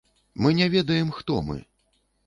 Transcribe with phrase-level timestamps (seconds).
[0.33, 1.65] Мы не ведаем, хто мы.